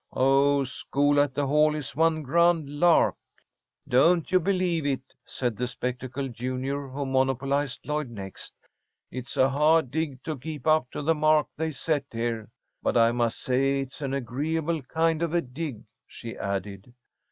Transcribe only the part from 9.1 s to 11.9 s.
"It's a hard dig to keep up to the mark they